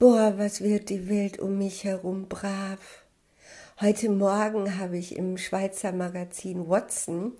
[0.00, 3.04] Boah, was wird die Welt um mich herum brav.
[3.82, 7.32] Heute Morgen habe ich im Schweizer Magazin Watson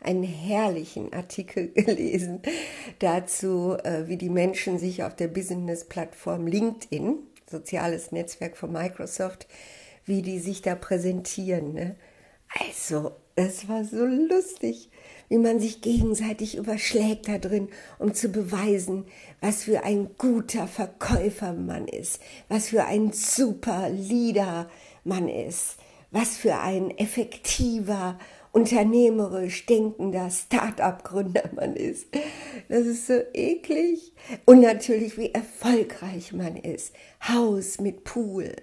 [0.00, 2.42] einen herrlichen Artikel gelesen
[2.98, 7.18] dazu, äh, wie die Menschen sich auf der Business-Plattform LinkedIn,
[7.48, 9.46] soziales Netzwerk von Microsoft,
[10.04, 11.72] wie die sich da präsentieren.
[11.72, 11.94] Ne?
[12.58, 14.90] Also, es war so lustig,
[15.28, 17.68] wie man sich gegenseitig überschlägt da drin,
[17.98, 19.04] um zu beweisen,
[19.40, 24.70] was für ein guter Verkäufer man ist, was für ein super Leader
[25.04, 25.76] man ist,
[26.10, 28.18] was für ein effektiver,
[28.52, 32.06] unternehmerisch denkender Start-up-Gründer man ist.
[32.68, 34.12] Das ist so eklig.
[34.46, 36.94] Und natürlich, wie erfolgreich man ist.
[37.28, 38.56] Haus mit Pool.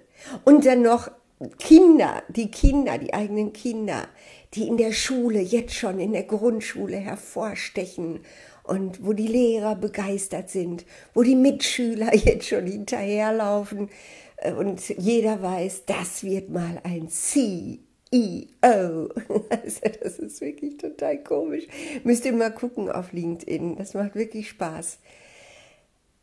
[0.44, 1.10] Und dann noch
[1.58, 4.08] Kinder, die Kinder, die eigenen Kinder,
[4.54, 8.20] die in der Schule, jetzt schon in der Grundschule hervorstechen
[8.62, 13.90] und wo die Lehrer begeistert sind, wo die Mitschüler jetzt schon hinterherlaufen
[14.36, 17.76] äh, und jeder weiß, das wird mal ein CEO.
[19.50, 21.66] Also das ist wirklich total komisch.
[22.04, 23.76] Müsst ihr mal gucken auf LinkedIn.
[23.76, 24.98] Das macht wirklich Spaß.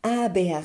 [0.01, 0.63] Aber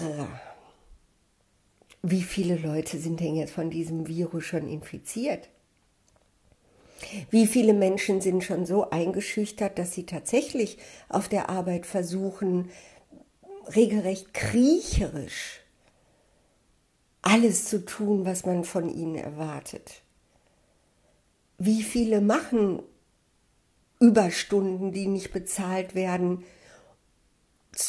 [2.02, 5.48] wie viele Leute sind denn jetzt von diesem Virus schon infiziert?
[7.30, 12.70] Wie viele Menschen sind schon so eingeschüchtert, dass sie tatsächlich auf der Arbeit versuchen,
[13.74, 15.60] regelrecht kriecherisch
[17.22, 20.02] alles zu tun, was man von ihnen erwartet?
[21.58, 22.82] Wie viele machen
[24.00, 26.44] Überstunden, die nicht bezahlt werden,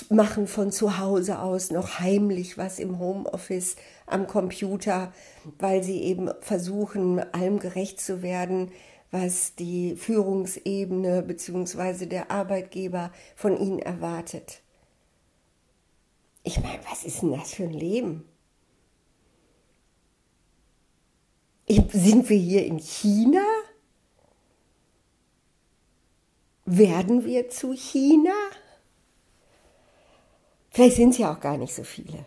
[0.10, 5.14] machen von zu Hause aus noch heimlich was im Homeoffice am Computer,
[5.58, 8.72] weil sie eben versuchen, allem gerecht zu werden,
[9.12, 12.06] was die Führungsebene bzw.
[12.06, 14.62] der Arbeitgeber von ihnen erwartet.
[16.44, 18.26] Ich meine, was ist denn das für ein Leben?
[21.68, 23.44] Sind wir hier in China?
[26.66, 28.34] Werden wir zu China?
[30.72, 32.26] Vielleicht sind es ja auch gar nicht so viele.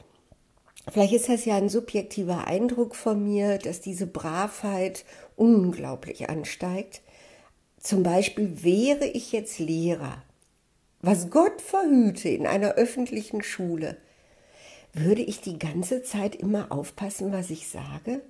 [0.90, 5.04] Vielleicht ist das ja ein subjektiver Eindruck von mir, dass diese Bravheit
[5.36, 7.02] unglaublich ansteigt.
[7.78, 10.22] Zum Beispiel wäre ich jetzt Lehrer,
[11.00, 13.96] was Gott verhüte in einer öffentlichen Schule,
[14.92, 18.20] würde ich die ganze Zeit immer aufpassen, was ich sage?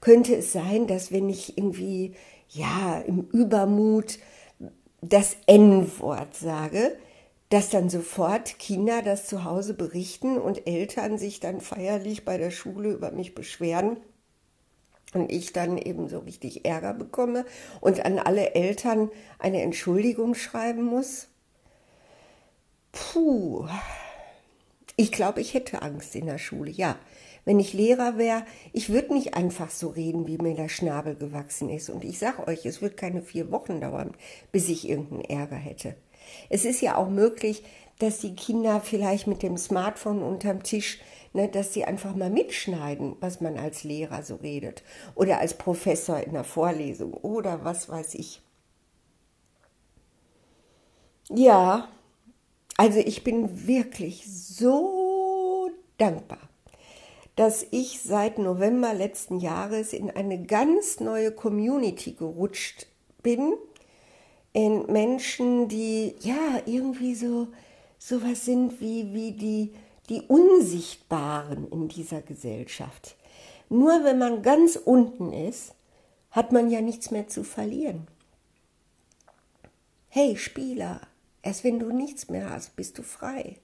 [0.00, 2.14] Könnte es sein, dass wenn ich irgendwie,
[2.48, 4.18] ja, im Übermut
[5.00, 6.96] das N-Wort sage,
[7.48, 12.50] dass dann sofort Kinder das zu Hause berichten und Eltern sich dann feierlich bei der
[12.50, 13.96] Schule über mich beschweren
[15.14, 17.46] und ich dann eben so richtig Ärger bekomme
[17.80, 21.28] und an alle Eltern eine Entschuldigung schreiben muss.
[22.92, 23.66] Puh,
[24.96, 26.98] ich glaube, ich hätte Angst in der Schule, ja.
[27.44, 28.44] Wenn ich Lehrer wäre,
[28.74, 31.88] ich würde nicht einfach so reden, wie mir der Schnabel gewachsen ist.
[31.88, 34.14] Und ich sage euch, es wird keine vier Wochen dauern,
[34.52, 35.94] bis ich irgendeinen Ärger hätte.
[36.48, 37.62] Es ist ja auch möglich,
[37.98, 41.00] dass die Kinder vielleicht mit dem Smartphone unterm Tisch,
[41.32, 44.82] ne, dass sie einfach mal mitschneiden, was man als Lehrer so redet
[45.14, 48.40] oder als Professor in der Vorlesung oder was weiß ich.
[51.30, 51.88] Ja,
[52.76, 56.48] also ich bin wirklich so dankbar,
[57.36, 62.86] dass ich seit November letzten Jahres in eine ganz neue Community gerutscht
[63.22, 63.54] bin,
[64.52, 67.48] in Menschen, die ja irgendwie so
[67.98, 69.74] sowas sind wie, wie die,
[70.08, 73.16] die Unsichtbaren in dieser Gesellschaft.
[73.68, 75.74] Nur wenn man ganz unten ist,
[76.30, 78.06] hat man ja nichts mehr zu verlieren.
[80.08, 81.02] Hey Spieler,
[81.42, 83.56] erst wenn du nichts mehr hast, bist du frei.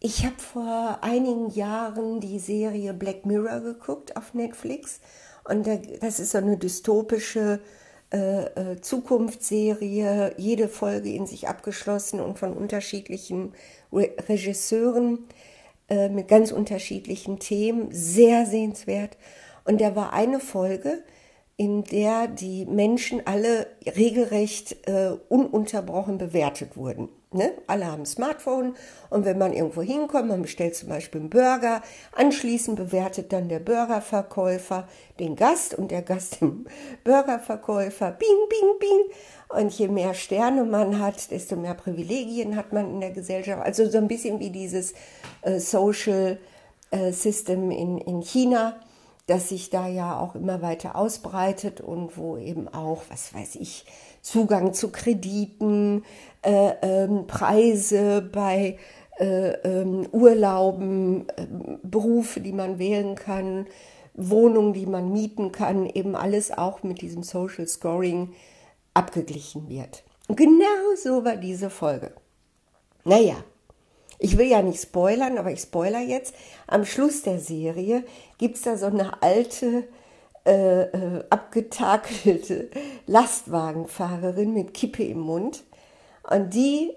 [0.00, 5.00] Ich habe vor einigen Jahren die Serie Black Mirror geguckt auf Netflix
[5.42, 12.38] und das ist so eine dystopische äh, äh, Zukunftsserie, jede Folge in sich abgeschlossen und
[12.38, 13.52] von unterschiedlichen
[13.92, 15.26] Re Regisseuren
[15.88, 19.16] äh, mit ganz unterschiedlichen Themen, sehr sehenswert.
[19.64, 21.02] Und da war eine Folge,
[21.56, 27.08] in der die Menschen alle regelrecht äh, ununterbrochen bewertet wurden.
[27.30, 27.52] Ne?
[27.66, 28.74] Alle haben Smartphone
[29.10, 31.82] und wenn man irgendwo hinkommt, man bestellt zum Beispiel einen Burger,
[32.16, 34.88] anschließend bewertet dann der Burgerverkäufer
[35.18, 36.66] den Gast und der Gast den
[37.04, 38.12] Burgerverkäufer.
[38.12, 39.60] Bing, bing, bing.
[39.60, 43.62] Und je mehr Sterne man hat, desto mehr Privilegien hat man in der Gesellschaft.
[43.62, 44.94] Also so ein bisschen wie dieses
[45.42, 46.38] äh, Social
[46.90, 48.80] äh, System in, in China
[49.28, 53.84] das sich da ja auch immer weiter ausbreitet und wo eben auch, was weiß ich,
[54.28, 56.04] Zugang zu Krediten,
[56.42, 58.78] äh, ähm, Preise bei
[59.18, 61.46] äh, ähm, Urlauben, äh,
[61.82, 63.66] Berufe, die man wählen kann,
[64.12, 68.34] Wohnungen, die man mieten kann, eben alles auch mit diesem Social Scoring
[68.92, 70.04] abgeglichen wird.
[70.28, 72.12] Und genau so war diese Folge.
[73.04, 73.36] Naja,
[74.18, 76.34] ich will ja nicht spoilern, aber ich spoiler jetzt.
[76.66, 78.04] Am Schluss der Serie
[78.36, 79.84] gibt es da so eine alte,
[80.48, 82.70] äh, äh, abgetakelte
[83.06, 85.64] Lastwagenfahrerin mit Kippe im Mund.
[86.22, 86.90] Und die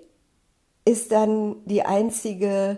[0.86, 2.78] ist dann die einzige,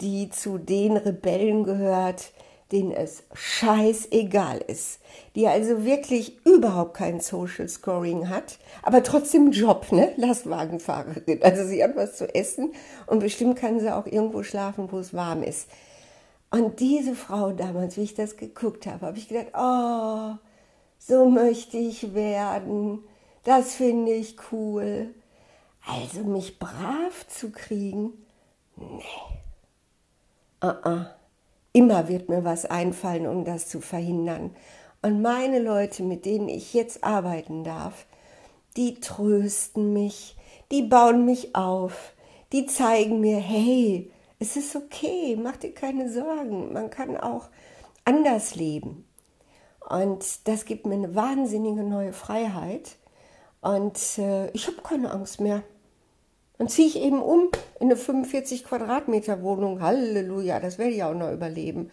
[0.00, 2.32] die zu den Rebellen gehört,
[2.72, 5.00] denen es scheißegal ist,
[5.36, 10.12] die also wirklich überhaupt kein Social Scoring hat, aber trotzdem Job, ne?
[10.16, 11.42] Lastwagenfahrerin.
[11.42, 12.72] Also sie hat was zu essen
[13.06, 15.68] und bestimmt kann sie auch irgendwo schlafen, wo es warm ist.
[16.50, 20.38] Und diese Frau damals, wie ich das geguckt habe, habe ich gedacht, oh,
[20.98, 23.04] so möchte ich werden.
[23.44, 25.14] Das finde ich cool.
[25.86, 28.12] Also mich brav zu kriegen,
[28.76, 29.02] nee.
[30.62, 31.06] Uh -uh.
[31.72, 34.54] Immer wird mir was einfallen, um das zu verhindern.
[35.02, 38.06] Und meine Leute, mit denen ich jetzt arbeiten darf,
[38.76, 40.36] die trösten mich,
[40.72, 42.14] die bauen mich auf,
[42.52, 47.48] die zeigen mir, hey, es ist okay, mach dir keine Sorgen, man kann auch
[48.04, 49.04] anders leben.
[49.88, 52.96] Und das gibt mir eine wahnsinnige neue Freiheit.
[53.60, 55.62] Und äh, ich habe keine Angst mehr.
[56.58, 57.48] Dann ziehe ich eben um
[57.80, 59.80] in eine 45 Quadratmeter Wohnung.
[59.80, 61.90] Halleluja, das werde ich auch noch überleben.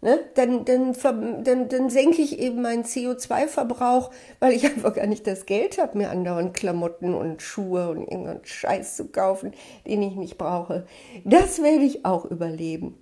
[0.00, 0.20] Ne?
[0.34, 0.94] Dann, dann,
[1.42, 5.98] dann, dann senke ich eben meinen CO2-Verbrauch, weil ich einfach gar nicht das Geld habe,
[5.98, 9.52] mir andauernd Klamotten und Schuhe und irgendeinen Scheiß zu kaufen,
[9.86, 10.86] den ich nicht brauche.
[11.24, 12.96] Das werde ich auch überleben.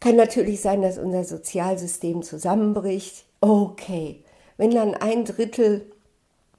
[0.00, 3.26] Kann natürlich sein, dass unser Sozialsystem zusammenbricht.
[3.42, 4.24] Okay,
[4.56, 5.90] wenn dann ein Drittel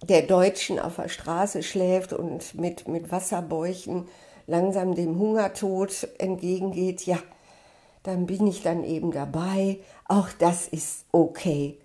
[0.04, 4.08] der Deutschen auf der Straße schläft und mit, mit Wasserbäuchen
[4.46, 7.18] langsam dem Hungertod entgegengeht, ja,
[8.04, 9.80] dann bin ich dann eben dabei.
[10.08, 11.78] Auch das ist okay.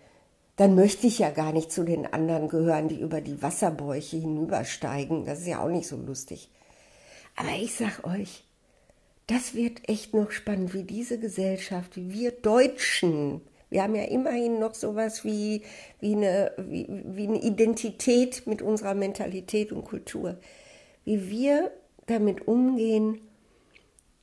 [0.56, 5.24] Dann möchte ich ja gar nicht zu den anderen gehören, die über die Wasserbäuche hinübersteigen.
[5.24, 6.48] Das ist ja auch nicht so lustig.
[7.36, 8.44] Aber ich sag euch,
[9.26, 14.58] das wird echt noch spannend, wie diese Gesellschaft, wie wir Deutschen, wir haben ja immerhin
[14.60, 15.62] noch sowas wie,
[16.00, 20.36] wie, eine, wie, wie eine Identität mit unserer Mentalität und Kultur.
[21.04, 21.72] Wie wir
[22.06, 23.20] damit umgehen,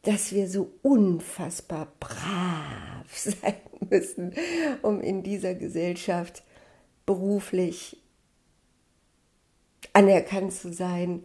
[0.03, 3.55] dass wir so unfassbar brav sein
[3.89, 4.33] müssen,
[4.81, 6.43] um in dieser Gesellschaft
[7.05, 8.01] beruflich
[9.93, 11.23] anerkannt zu sein.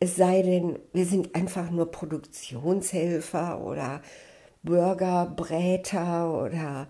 [0.00, 4.00] Es sei denn, wir sind einfach nur Produktionshelfer oder
[4.62, 6.88] Bürgerbräter oder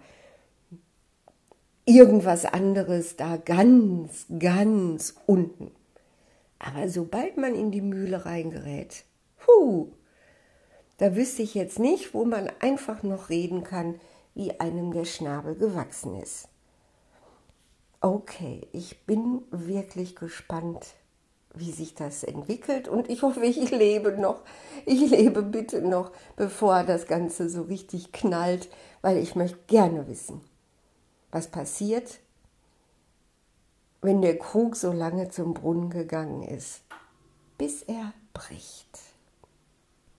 [1.87, 5.70] irgendwas anderes da ganz, ganz unten.
[6.58, 9.05] Aber sobald man in die Mühle reingerät,
[9.46, 9.93] hu,
[10.98, 14.00] da wüsste ich jetzt nicht, wo man einfach noch reden kann,
[14.34, 16.48] wie einem der Schnabel gewachsen ist.
[18.00, 20.94] Okay, ich bin wirklich gespannt,
[21.54, 24.42] wie sich das entwickelt und ich hoffe, ich lebe noch.
[24.86, 28.68] Ich lebe bitte noch, bevor das Ganze so richtig knallt,
[29.00, 30.40] weil ich möchte gerne wissen,
[31.30, 32.20] was passiert,
[34.00, 36.82] wenn der Krug so lange zum Brunnen gegangen ist,
[37.56, 39.07] bis er bricht.